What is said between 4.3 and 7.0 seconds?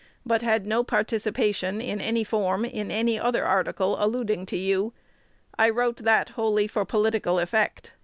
to you. I wrote that wholly for